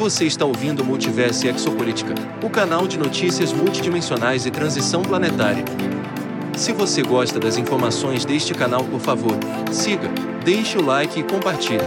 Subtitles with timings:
[0.00, 5.62] Você está ouvindo Multiverso Exopolítica, o canal de notícias multidimensionais e transição planetária.
[6.56, 9.34] Se você gosta das informações deste canal, por favor,
[9.70, 10.08] siga,
[10.42, 11.84] deixe o like e compartilhe.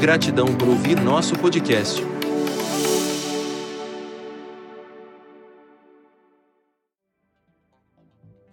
[0.00, 2.00] Gratidão por ouvir nosso podcast.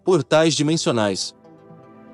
[0.04, 1.36] Portais dimensionais.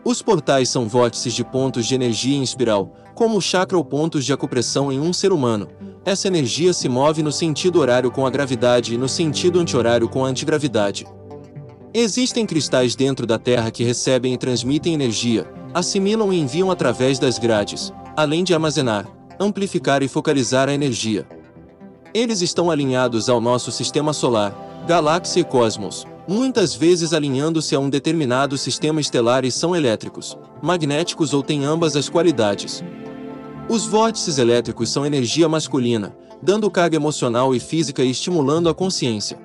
[0.03, 4.25] Os portais são vórtices de pontos de energia em espiral, como o chakra ou pontos
[4.25, 5.69] de acupressão em um ser humano.
[6.03, 10.25] Essa energia se move no sentido horário com a gravidade e no sentido anti-horário com
[10.25, 11.05] a antigravidade.
[11.93, 17.37] Existem cristais dentro da Terra que recebem e transmitem energia, assimilam e enviam através das
[17.37, 19.05] grades, além de armazenar,
[19.39, 21.27] amplificar e focalizar a energia.
[22.13, 24.55] Eles estão alinhados ao nosso sistema solar,
[24.87, 31.31] galáxia e cosmos, muitas vezes alinhando-se a um determinado sistema estelar e são elétricos, magnéticos
[31.31, 32.83] ou têm ambas as qualidades.
[33.69, 39.39] Os vórtices elétricos são energia masculina, dando carga emocional e física e estimulando a consciência.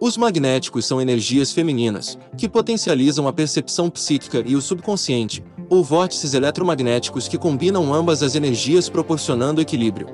[0.00, 6.34] Os magnéticos são energias femininas, que potencializam a percepção psíquica e o subconsciente, ou vórtices
[6.34, 10.08] eletromagnéticos que combinam ambas as energias proporcionando equilíbrio.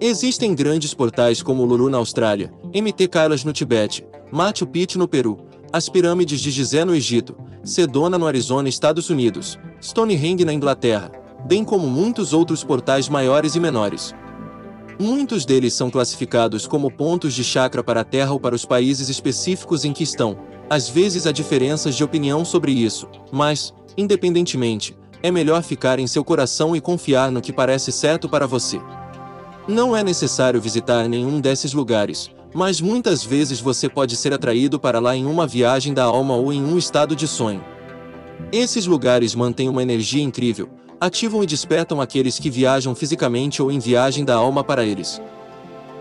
[0.00, 5.08] Existem grandes portais como o Lulu na Austrália, MT Kailash no Tibete, Machu Picchu no
[5.08, 5.38] Peru,
[5.72, 11.10] as pirâmides de Gizé no Egito, Sedona no Arizona, Estados Unidos, Stonehenge na Inglaterra,
[11.44, 14.14] bem como muitos outros portais maiores e menores.
[14.98, 19.08] Muitos deles são classificados como pontos de chakra para a Terra ou para os países
[19.08, 20.38] específicos em que estão.
[20.70, 26.24] Às vezes há diferenças de opinião sobre isso, mas, independentemente, é melhor ficar em seu
[26.24, 28.80] coração e confiar no que parece certo para você.
[29.66, 35.00] Não é necessário visitar nenhum desses lugares, mas muitas vezes você pode ser atraído para
[35.00, 37.64] lá em uma viagem da alma ou em um estado de sonho.
[38.52, 40.68] Esses lugares mantêm uma energia incrível,
[41.00, 45.20] ativam e despertam aqueles que viajam fisicamente ou em viagem da alma para eles.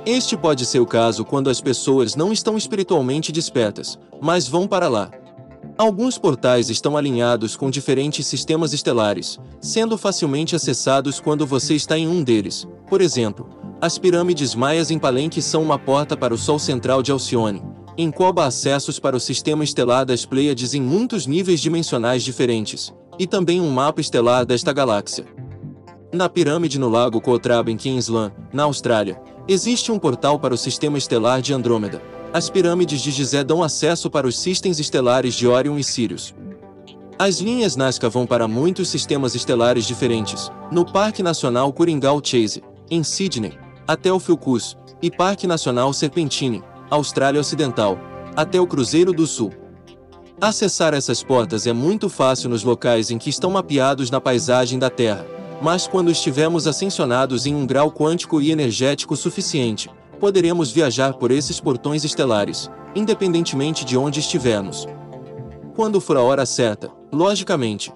[0.06, 4.90] Este pode ser o caso quando as pessoas não estão espiritualmente despertas, mas vão para
[4.90, 5.10] lá.
[5.78, 12.08] Alguns portais estão alinhados com diferentes sistemas estelares, sendo facilmente acessados quando você está em
[12.08, 12.68] um deles.
[12.88, 13.50] Por exemplo,
[13.82, 17.64] as pirâmides maias em Palenque são uma porta para o Sol central de Alcione,
[17.98, 23.62] encoba acessos para o sistema estelar das Pleiades em muitos níveis dimensionais diferentes, e também
[23.62, 25.26] um mapa estelar desta galáxia.
[26.12, 30.98] Na pirâmide no Lago Kotraba em Queensland, na Austrália, existe um portal para o sistema
[30.98, 32.02] estelar de Andrômeda.
[32.32, 36.34] As pirâmides de Gizé dão acesso para os sistemas estelares de Orion e Sirius.
[37.18, 43.04] As linhas Nazca vão para muitos sistemas estelares diferentes, no Parque Nacional Coringal Chase, em
[43.04, 43.54] Sydney,
[43.88, 48.00] até o Filcus, e Parque Nacional Serpentine, Austrália Ocidental,
[48.36, 49.52] até o Cruzeiro do Sul.
[50.44, 54.90] Acessar essas portas é muito fácil nos locais em que estão mapeados na paisagem da
[54.90, 55.26] Terra,
[55.62, 59.90] mas quando estivermos ascensionados em um grau quântico e energético suficiente,
[60.20, 64.86] poderemos viajar por esses portões estelares, independentemente de onde estivermos.
[65.78, 67.94] Quando for a hora certa, logicamente.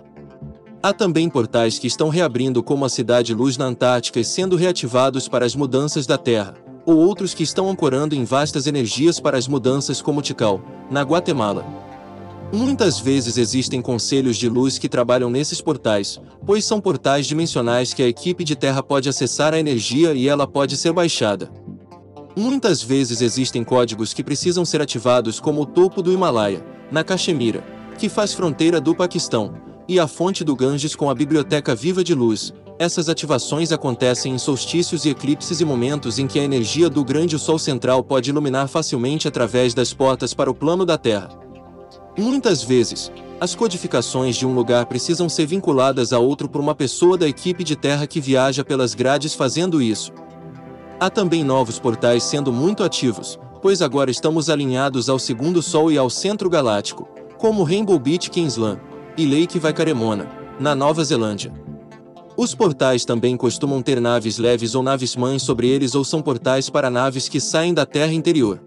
[0.82, 5.28] Há também portais que estão reabrindo como a Cidade Luz na Antártica e sendo reativados
[5.28, 6.54] para as mudanças da Terra,
[6.86, 11.87] ou outros que estão ancorando em vastas energias para as mudanças como Tikal, na Guatemala.
[12.52, 18.02] Muitas vezes existem conselhos de luz que trabalham nesses portais, pois são portais dimensionais que
[18.02, 21.52] a equipe de terra pode acessar a energia e ela pode ser baixada.
[22.38, 27.64] Muitas vezes existem códigos que precisam ser ativados como o topo do Himalaia, na Caxemira,
[27.98, 32.14] que faz fronteira do Paquistão, e a fonte do Ganges com a Biblioteca Viva de
[32.14, 32.54] Luz.
[32.80, 37.38] Essas ativações acontecem em solstícios e eclipses e momentos em que a energia do grande
[37.38, 41.47] Sol central pode iluminar facilmente através das portas para o plano da Terra.
[42.18, 47.16] Muitas vezes, as codificações de um lugar precisam ser vinculadas a outro por uma pessoa
[47.16, 50.12] da equipe de terra que viaja pelas grades fazendo isso.
[51.00, 55.98] Há também novos portais sendo muito ativos, pois agora estamos alinhados ao segundo Sol e
[55.98, 57.08] ao centro galáctico,
[57.38, 58.82] como Rainbow Beach Kingsland
[59.16, 60.28] e Lake Vaikaremona,
[60.60, 61.54] na Nova Zelândia.
[62.36, 66.68] Os portais também costumam ter naves leves ou naves mães sobre eles ou são portais
[66.68, 68.60] para naves que saem da Terra interior.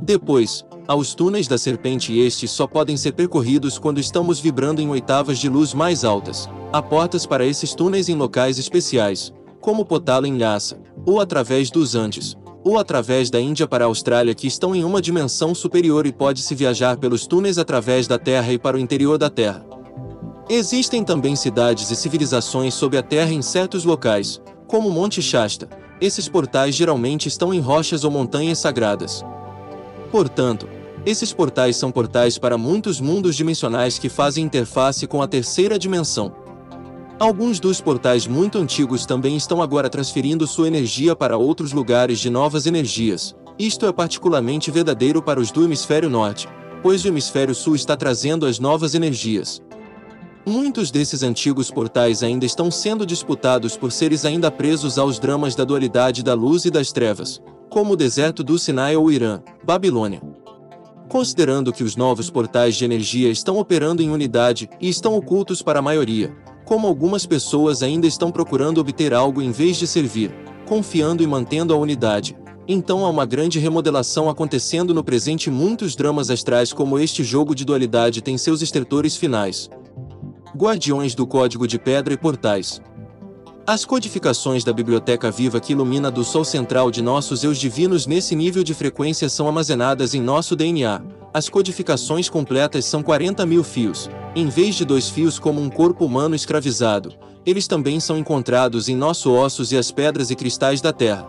[0.00, 5.38] Depois, aos túneis da serpente estes só podem ser percorridos quando estamos vibrando em oitavas
[5.38, 6.48] de luz mais altas.
[6.72, 11.94] Há portas para esses túneis em locais especiais, como Potala em Lhasa, ou através dos
[11.94, 16.12] Andes, ou através da Índia para a Austrália que estão em uma dimensão superior e
[16.12, 19.64] pode-se viajar pelos túneis através da Terra e para o interior da Terra.
[20.48, 25.68] Existem também cidades e civilizações sob a Terra em certos locais, como Monte Shasta.
[26.00, 29.24] Esses portais geralmente estão em rochas ou montanhas sagradas.
[30.12, 30.68] Portanto,
[31.06, 36.32] esses portais são portais para muitos mundos dimensionais que fazem interface com a terceira dimensão.
[37.18, 42.28] Alguns dos portais muito antigos também estão agora transferindo sua energia para outros lugares de
[42.28, 43.34] novas energias.
[43.58, 46.46] Isto é particularmente verdadeiro para os do hemisfério norte,
[46.82, 49.62] pois o hemisfério sul está trazendo as novas energias.
[50.44, 55.64] Muitos desses antigos portais ainda estão sendo disputados por seres ainda presos aos dramas da
[55.64, 57.40] dualidade da luz e das trevas,
[57.72, 60.20] como o deserto do Sinai ou Irã, Babilônia.
[61.08, 65.78] Considerando que os novos portais de energia estão operando em unidade e estão ocultos para
[65.78, 66.36] a maioria,
[66.66, 70.30] como algumas pessoas ainda estão procurando obter algo em vez de servir,
[70.66, 72.36] confiando e mantendo a unidade,
[72.68, 77.64] então há uma grande remodelação acontecendo no presente muitos dramas astrais como este jogo de
[77.64, 79.70] dualidade têm seus estertores finais,
[80.54, 82.82] Guardiões do Código de Pedra e Portais.
[83.64, 88.34] As codificações da Biblioteca Viva que ilumina do Sol central de nossos eus divinos nesse
[88.34, 91.00] nível de frequência são armazenadas em nosso DNA.
[91.32, 96.04] As codificações completas são 40 mil fios, em vez de dois fios como um corpo
[96.04, 97.14] humano escravizado.
[97.46, 101.28] Eles também são encontrados em nossos ossos e as pedras e cristais da Terra.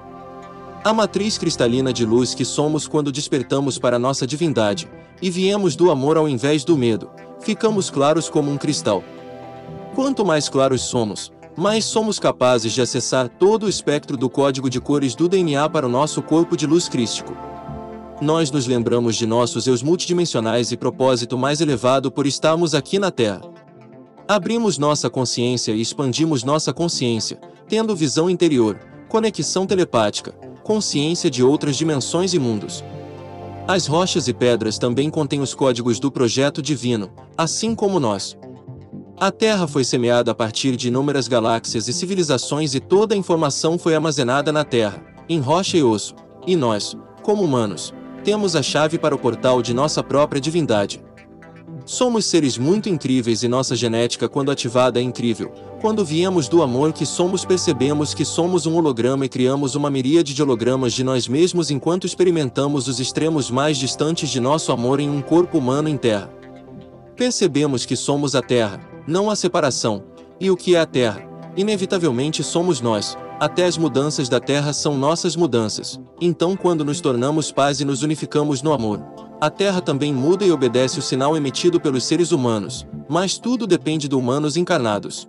[0.83, 4.89] A matriz cristalina de luz que somos quando despertamos para nossa divindade,
[5.21, 9.03] e viemos do amor ao invés do medo, ficamos claros como um cristal.
[9.93, 14.81] Quanto mais claros somos, mais somos capazes de acessar todo o espectro do código de
[14.81, 17.35] cores do DNA para o nosso corpo de luz crístico.
[18.21, 23.11] Nós nos lembramos de nossos eus multidimensionais e propósito mais elevado por estarmos aqui na
[23.11, 23.41] Terra.
[24.27, 28.79] Abrimos nossa consciência e expandimos nossa consciência, tendo visão interior,
[29.09, 30.31] conexão telepática,
[30.63, 32.83] consciência de outras dimensões e mundos.
[33.67, 38.37] As rochas e pedras também contêm os códigos do projeto divino, assim como nós.
[39.23, 43.77] A Terra foi semeada a partir de inúmeras galáxias e civilizações e toda a informação
[43.79, 46.13] foi armazenada na Terra, em rocha e osso.
[46.45, 47.93] E nós, como humanos,
[48.25, 51.01] temos a chave para o portal de nossa própria divindade.
[51.85, 55.53] Somos seres muito incríveis e nossa genética, quando ativada, é incrível.
[55.79, 60.33] Quando viemos do amor que somos, percebemos que somos um holograma e criamos uma miríade
[60.33, 65.09] de hologramas de nós mesmos enquanto experimentamos os extremos mais distantes de nosso amor em
[65.09, 66.29] um corpo humano em terra.
[67.15, 70.03] Percebemos que somos a Terra, não a separação,
[70.39, 71.27] e o que é a Terra?
[71.55, 75.99] Inevitavelmente somos nós, até as mudanças da Terra são nossas mudanças.
[76.19, 79.03] Então, quando nos tornamos paz e nos unificamos no amor,
[79.41, 84.07] a Terra também muda e obedece o sinal emitido pelos seres humanos, mas tudo depende
[84.07, 85.27] de humanos encarnados.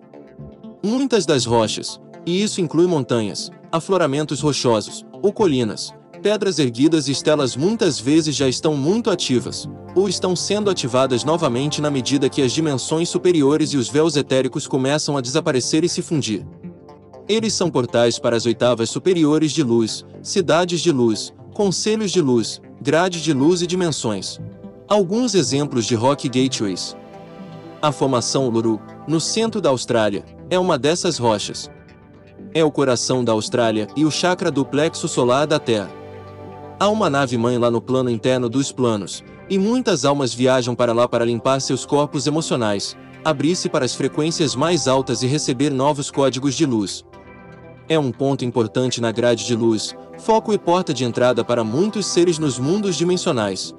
[0.83, 5.93] Muitas das rochas, e isso inclui montanhas, afloramentos rochosos, ou colinas,
[6.25, 11.83] pedras erguidas e estelas muitas vezes já estão muito ativas, ou estão sendo ativadas novamente
[11.83, 16.01] na medida que as dimensões superiores e os véus etéricos começam a desaparecer e se
[16.01, 16.43] fundir.
[17.29, 22.59] Eles são portais para as oitavas superiores de luz, cidades de luz, conselhos de luz,
[22.81, 24.41] grade de luz e dimensões.
[24.89, 26.97] Alguns exemplos de Rock Gateways.
[27.83, 31.71] A formação Uluru, no centro da Austrália, é uma dessas rochas.
[32.55, 36.04] É o coração da Austrália e o chakra do plexo solar da Terra.
[36.79, 41.07] Há uma nave-mãe lá no plano interno dos planos, e muitas almas viajam para lá
[41.07, 46.55] para limpar seus corpos emocionais, abrir-se para as frequências mais altas e receber novos códigos
[46.55, 47.05] de luz.
[47.89, 52.07] É um ponto importante na grade de luz, foco e porta de entrada para muitos
[52.07, 53.73] seres nos mundos dimensionais.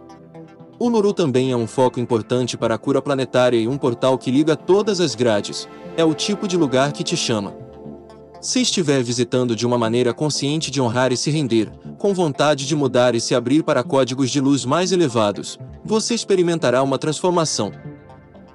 [0.79, 4.31] O Nuru também é um foco importante para a cura planetária e um portal que
[4.31, 5.67] liga todas as grades.
[5.97, 7.64] É o tipo de lugar que te chama.
[8.45, 12.75] Se estiver visitando de uma maneira consciente de honrar e se render, com vontade de
[12.75, 17.71] mudar e se abrir para códigos de luz mais elevados, você experimentará uma transformação.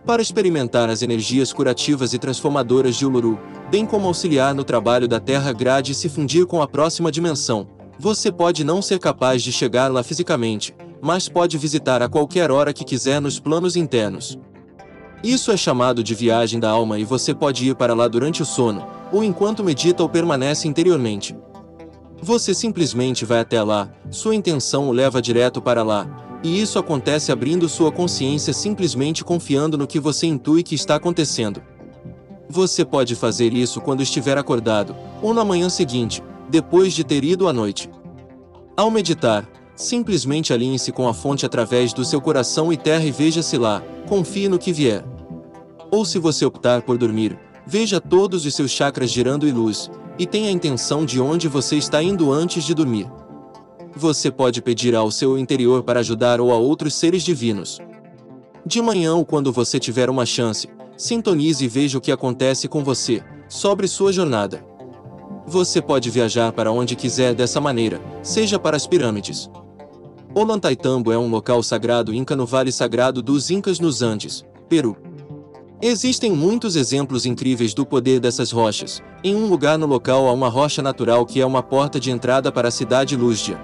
[0.07, 3.37] Para experimentar as energias curativas e transformadoras de Uluru,
[3.69, 7.67] bem como auxiliar no trabalho da Terra Grade e se fundir com a próxima dimensão,
[7.99, 12.73] você pode não ser capaz de chegar lá fisicamente, mas pode visitar a qualquer hora
[12.73, 14.39] que quiser nos planos internos.
[15.21, 18.47] Isso é chamado de viagem da alma e você pode ir para lá durante o
[18.47, 21.37] sono, ou enquanto medita ou permanece interiormente.
[22.23, 26.07] Você simplesmente vai até lá, sua intenção o leva direto para lá,
[26.43, 31.63] e isso acontece abrindo sua consciência simplesmente confiando no que você intui que está acontecendo.
[32.49, 37.47] Você pode fazer isso quando estiver acordado, ou na manhã seguinte, depois de ter ido
[37.47, 37.89] à noite.
[38.77, 43.57] Ao meditar, simplesmente alinhe-se com a fonte através do seu coração e terra e veja-se
[43.57, 45.05] lá, confie no que vier.
[45.91, 47.39] Ou se você optar por dormir,
[47.71, 51.77] veja todos os seus chakras girando e luz, e tenha a intenção de onde você
[51.77, 53.09] está indo antes de dormir.
[53.95, 57.79] Você pode pedir ao seu interior para ajudar ou a outros seres divinos.
[58.67, 62.83] De manhã ou quando você tiver uma chance, sintonize e veja o que acontece com
[62.83, 64.65] você, sobre sua jornada.
[65.47, 69.49] Você pode viajar para onde quiser dessa maneira, seja para as pirâmides.
[70.35, 74.97] Ollantaytambo é um local sagrado inca no Vale Sagrado dos Incas nos Andes, Peru.
[75.83, 79.03] Existem muitos exemplos incríveis do poder dessas rochas.
[79.25, 82.53] Em um lugar no local há uma rocha natural que é uma porta de entrada
[82.53, 83.59] para a cidade Lúzdia,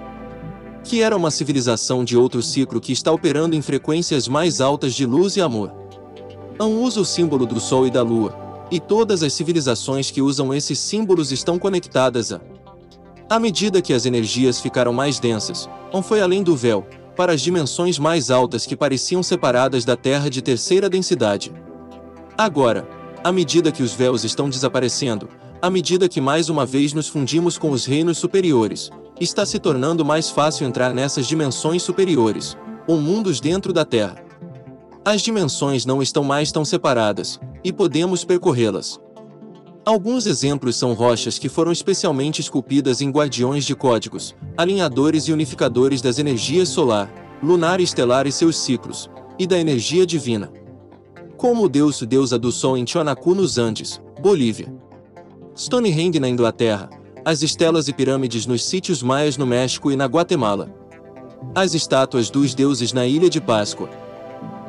[0.83, 5.05] que era uma civilização de outro ciclo que está operando em frequências mais altas de
[5.05, 5.71] luz e amor.
[6.59, 8.35] An usa o símbolo do Sol e da Lua,
[8.71, 12.41] e todas as civilizações que usam esses símbolos estão conectadas a.
[13.29, 16.83] À medida que as energias ficaram mais densas, An foi além do véu,
[17.15, 21.53] para as dimensões mais altas que pareciam separadas da Terra de terceira densidade.
[22.37, 22.87] Agora,
[23.23, 25.27] à medida que os véus estão desaparecendo,
[25.59, 30.05] à medida que mais uma vez nos fundimos com os reinos superiores, está se tornando
[30.05, 32.55] mais fácil entrar nessas dimensões superiores,
[32.87, 34.23] ou mundos dentro da Terra.
[35.03, 38.99] As dimensões não estão mais tão separadas, e podemos percorrê-las.
[39.83, 46.03] Alguns exemplos são rochas que foram especialmente esculpidas em guardiões de códigos, alinhadores e unificadores
[46.03, 50.51] das energias solar, lunar e estelar e seus ciclos, e da energia divina
[51.37, 54.73] como o deus deusa do sol em Tiwanaku nos Andes, Bolívia.
[55.55, 56.89] Stonehenge na Inglaterra,
[57.23, 60.73] as estelas e pirâmides nos sítios maias no México e na Guatemala.
[61.53, 63.87] As estátuas dos deuses na Ilha de Páscoa.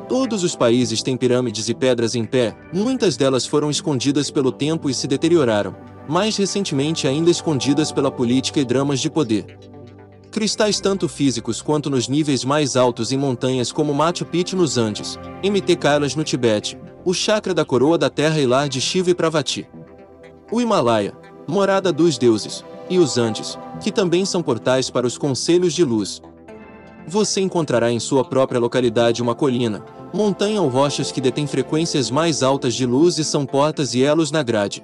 [0.07, 4.89] Todos os países têm pirâmides e pedras em pé, muitas delas foram escondidas pelo tempo
[4.89, 5.75] e se deterioraram,
[6.07, 9.57] mais recentemente ainda escondidas pela política e dramas de poder.
[10.31, 15.17] Cristais tanto físicos quanto nos níveis mais altos em montanhas como Machu Picchu nos Andes,
[15.43, 19.15] MT Kailash no Tibete, o chakra da coroa da terra e lar de Shiva e
[19.15, 19.67] Pravati.
[20.51, 21.15] O Himalaia,
[21.47, 26.21] morada dos deuses, e os Andes, que também são portais para os conselhos de luz.
[27.07, 29.83] Você encontrará em sua própria localidade uma colina,
[30.13, 34.31] montanha ou rochas que detêm frequências mais altas de luz e são portas e elos
[34.31, 34.83] na grade.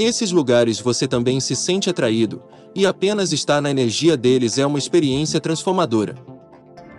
[0.00, 2.40] Esses lugares você também se sente atraído,
[2.72, 6.14] e apenas estar na energia deles é uma experiência transformadora.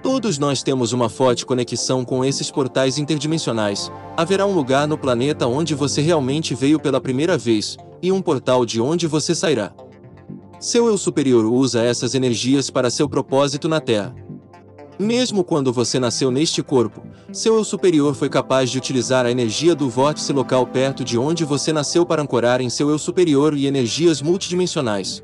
[0.03, 3.89] Todos nós temos uma forte conexão com esses portais interdimensionais.
[4.17, 8.65] Haverá um lugar no planeta onde você realmente veio pela primeira vez, e um portal
[8.65, 9.71] de onde você sairá.
[10.59, 14.13] Seu eu superior usa essas energias para seu propósito na Terra.
[14.99, 17.01] Mesmo quando você nasceu neste corpo,
[17.31, 21.45] seu eu superior foi capaz de utilizar a energia do vórtice local perto de onde
[21.45, 25.23] você nasceu para ancorar em seu eu superior e energias multidimensionais.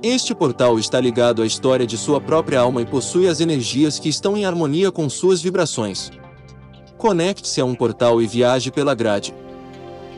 [0.00, 4.08] Este portal está ligado à história de sua própria alma e possui as energias que
[4.08, 6.12] estão em harmonia com suas vibrações.
[6.96, 9.34] Conecte-se a um portal e viaje pela grade.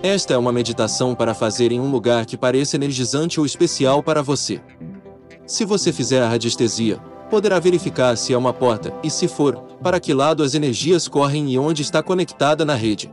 [0.03, 4.23] Esta é uma meditação para fazer em um lugar que pareça energizante ou especial para
[4.23, 4.61] você.
[5.47, 10.01] Se você fizer a radiestesia, poderá verificar se é uma porta e, se for, para
[10.01, 13.13] que lado as energias correm e onde está conectada na rede.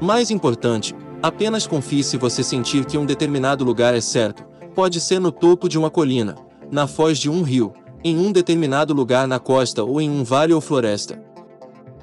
[0.00, 5.20] Mais importante, apenas confie se você sentir que um determinado lugar é certo, Pode ser
[5.20, 6.34] no topo de uma colina,
[6.70, 10.54] na foz de um rio, em um determinado lugar na costa ou em um vale
[10.54, 11.22] ou floresta.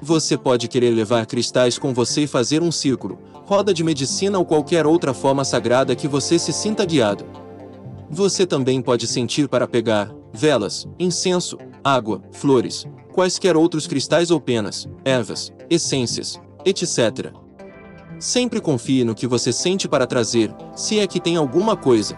[0.00, 4.44] Você pode querer levar cristais com você e fazer um círculo, roda de medicina ou
[4.44, 7.24] qualquer outra forma sagrada que você se sinta guiado.
[8.08, 14.88] Você também pode sentir para pegar velas, incenso, água, flores, quaisquer outros cristais ou penas,
[15.04, 17.32] ervas, essências, etc.
[18.18, 22.16] Sempre confie no que você sente para trazer, se é que tem alguma coisa,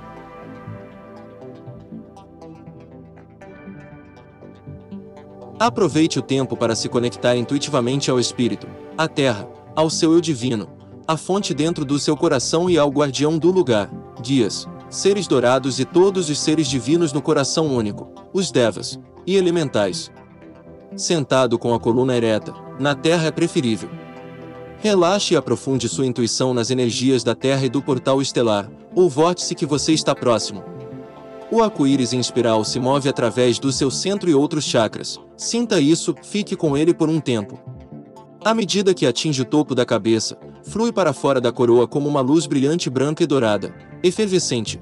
[5.62, 8.66] Aproveite o tempo para se conectar intuitivamente ao Espírito,
[8.98, 10.68] à Terra, ao seu eu divino,
[11.06, 13.88] à fonte dentro do seu coração e ao guardião do lugar,
[14.20, 20.10] guias, seres dourados e todos os seres divinos no coração único, os devas e elementais.
[20.94, 23.90] Sentado com a coluna ereta, na Terra é preferível.
[24.78, 29.54] Relaxe e aprofunde sua intuição nas energias da Terra e do portal estelar, ou vórtice
[29.54, 30.62] que você está próximo,
[31.52, 35.20] o arco-íris em espiral se move através do seu centro e outros chakras.
[35.36, 37.60] Sinta isso, fique com ele por um tempo.
[38.42, 42.20] À medida que atinge o topo da cabeça, flui para fora da coroa como uma
[42.20, 44.80] luz brilhante branca e dourada, efervescente.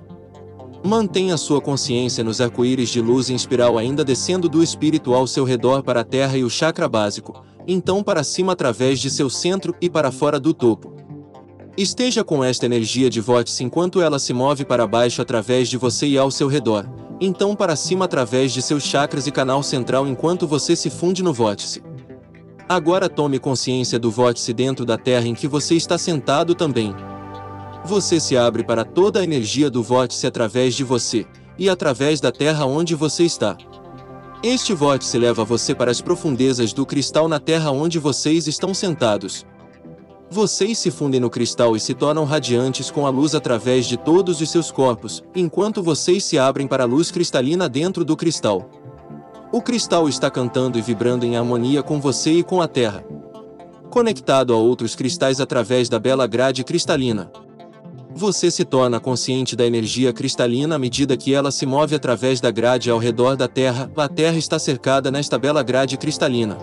[0.85, 5.45] Mantenha sua consciência nos arco-íris de luz em espiral ainda descendo do espírito ao seu
[5.45, 9.75] redor para a terra e o chakra básico, então para cima através de seu centro
[9.81, 10.95] e para fora do topo.
[11.77, 16.07] Esteja com esta energia de vórtice enquanto ela se move para baixo através de você
[16.07, 16.89] e ao seu redor,
[17.21, 21.33] então para cima através de seus chakras e canal central enquanto você se funde no
[21.33, 21.83] vórtice.
[22.71, 26.95] Agora tome consciência do vórtice dentro da Terra em que você está sentado também.
[27.85, 31.27] Você se abre para toda a energia do vórtice através de você,
[31.59, 33.57] e através da Terra onde você está.
[34.41, 39.45] Este vórtice leva você para as profundezas do cristal na Terra onde vocês estão sentados,
[40.31, 44.41] vocês se fundem no cristal e se tornam radiantes com a luz através de todos
[44.41, 48.71] os seus corpos, enquanto vocês se abrem para a luz cristalina dentro do cristal.
[49.53, 53.05] O cristal está cantando e vibrando em harmonia com você e com a Terra.
[53.91, 57.29] conectado a outros cristais através da bela grade cristalina.
[58.15, 62.53] Você se torna consciente da energia cristalina à medida que ela se move através da
[62.53, 63.91] grade ao redor da Terra.
[63.97, 66.57] A Terra está cercada nesta bela grade cristalina.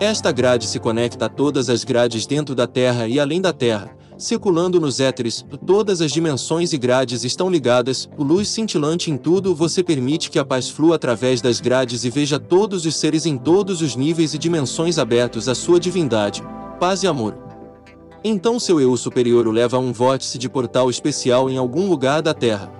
[0.00, 3.96] Esta grade se conecta a todas as grades dentro da Terra e além da Terra,
[4.22, 5.44] circulando nos éteres.
[5.66, 8.08] Todas as dimensões e grades estão ligadas.
[8.16, 12.38] Luz cintilante em tudo você permite que a paz flua através das grades e veja
[12.38, 16.42] todos os seres em todos os níveis e dimensões abertos à sua divindade,
[16.78, 17.36] paz e amor.
[18.24, 22.22] Então seu eu superior o leva a um vórtice de portal especial em algum lugar
[22.22, 22.72] da Terra.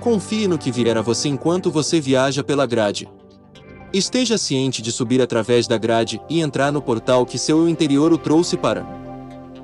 [0.00, 3.08] Confie no que vier a você enquanto você viaja pela grade.
[3.92, 8.12] Esteja ciente de subir através da grade e entrar no portal que seu eu interior
[8.12, 9.05] o trouxe para.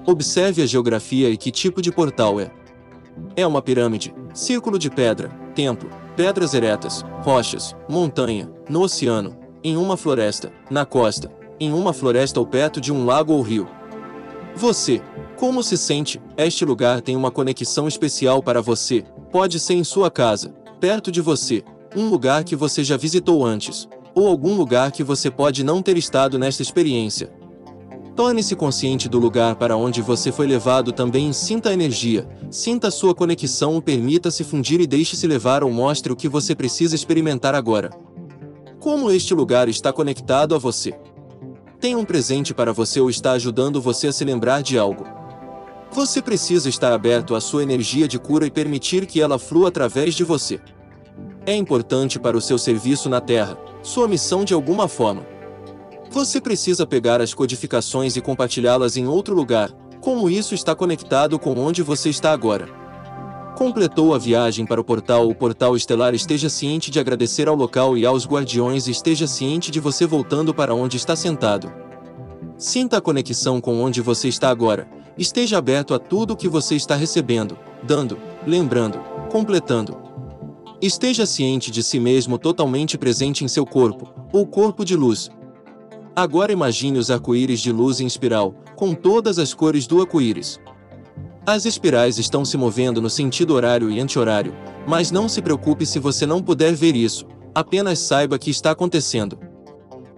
[0.04, 2.50] Observe a geografia e que tipo de portal é.
[3.36, 9.96] É uma pirâmide, círculo de pedra, templo, pedras eretas, rochas, montanha, no oceano, em uma
[9.96, 11.30] floresta, na costa,
[11.60, 13.68] em uma floresta ou perto de um lago ou rio.
[14.56, 15.00] Você,
[15.36, 16.20] como se sente?
[16.36, 19.04] Este lugar tem uma conexão especial para você.
[19.30, 21.62] Pode ser em sua casa, perto de você,
[21.96, 25.96] um lugar que você já visitou antes, ou algum lugar que você pode não ter
[25.96, 27.32] estado nesta experiência.
[28.14, 32.90] Torne-se consciente do lugar para onde você foi levado também sinta a energia, sinta a
[32.90, 37.90] sua conexão permita-se fundir e deixe-se levar ou mostre o que você precisa experimentar agora.
[38.78, 40.94] Como este lugar está conectado a você?
[41.82, 45.04] tem um presente para você ou está ajudando você a se lembrar de algo.
[45.90, 50.14] Você precisa estar aberto à sua energia de cura e permitir que ela flua através
[50.14, 50.60] de você.
[51.44, 55.26] É importante para o seu serviço na Terra, sua missão de alguma forma.
[56.12, 61.58] Você precisa pegar as codificações e compartilhá-las em outro lugar, como isso está conectado com
[61.58, 62.68] onde você está agora.
[63.56, 65.26] Completou a viagem para o portal.
[65.26, 69.70] O portal estelar esteja ciente de agradecer ao local e aos guardiões e esteja ciente
[69.70, 71.72] de você voltando para onde está sentado.
[72.58, 74.86] Sinta a conexão com onde você está agora.
[75.16, 78.98] Esteja aberto a tudo o que você está recebendo, dando, lembrando,
[79.30, 79.96] completando.
[80.78, 85.30] Esteja ciente de si mesmo totalmente presente em seu corpo, ou corpo de luz.
[86.14, 90.60] Agora imagine os arco-íris de luz em espiral, com todas as cores do arco-íris.
[91.46, 94.54] As espirais estão se movendo no sentido horário e anti-horário,
[94.86, 99.38] mas não se preocupe se você não puder ver isso, apenas saiba que está acontecendo.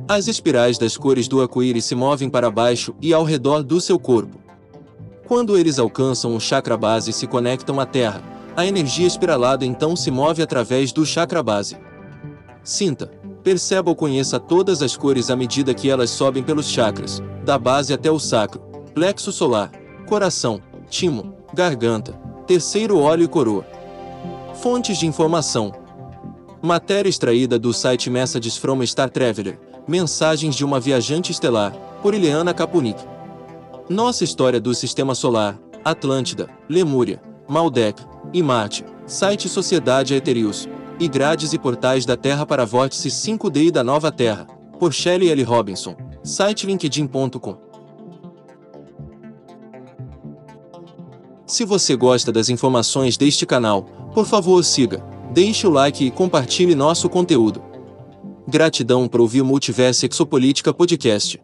[0.09, 3.99] As espirais das cores do arco-íris se movem para baixo e ao redor do seu
[3.99, 4.39] corpo.
[5.27, 8.21] Quando eles alcançam o chakra base e se conectam à Terra,
[8.57, 11.77] a energia espiralada então se move através do chakra base.
[12.63, 13.11] Sinta,
[13.45, 17.93] perceba ou conheça todas as cores à medida que elas sobem pelos chakras, da base
[17.93, 18.61] até o sacro,
[18.95, 19.71] plexo solar,
[20.09, 22.13] coração, timo, garganta,
[22.47, 23.67] terceiro óleo e coroa.
[24.55, 25.73] Fontes de informação.
[26.63, 32.55] Matéria extraída do site Messages from Star Traveler, Mensagens de uma Viajante Estelar, por Ileana
[32.55, 33.05] Kapunick.
[33.91, 38.03] Nossa história do Sistema Solar, Atlântida, Lemúria, Maldek
[38.33, 40.67] e Marte, site Sociedade Aetherius,
[40.99, 44.47] e grades e portais da Terra para Vórtice 5D e da Nova Terra,
[44.79, 45.43] por Shelley L.
[45.43, 47.57] Robinson, site linkedin.com.
[51.47, 53.83] Se você gosta das informações deste canal,
[54.15, 57.63] por favor siga, deixe o like e compartilhe nosso conteúdo.
[58.49, 61.44] Gratidão por ouvir Multiverso Exopolítica Podcast.